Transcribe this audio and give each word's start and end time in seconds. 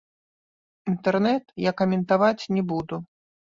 Інтэрнэт 0.91 1.55
я 1.69 1.75
каментаваць 1.83 2.49
не 2.59 2.67
буду. 2.75 2.95